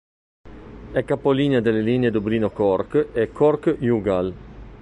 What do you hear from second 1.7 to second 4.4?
linee Dublino-Cork e Cork-Youghal.